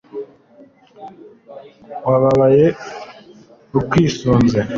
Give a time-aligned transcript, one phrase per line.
[2.05, 2.65] w'abababaye
[3.79, 4.53] ukwisunz